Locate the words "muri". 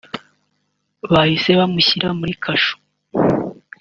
2.19-2.33